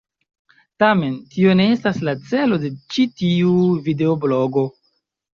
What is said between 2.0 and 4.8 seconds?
la celo de ĉi tiu videoblogo.